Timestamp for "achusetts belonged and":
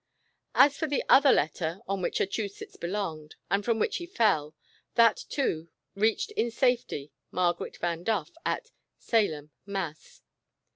2.19-3.63